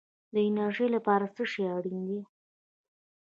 د 0.33 0.35
انرژۍ 0.47 0.87
لپاره 0.95 1.25
څه 1.35 1.43
شی 1.51 1.63
اړین 1.75 1.99
دی؟ 2.09 2.19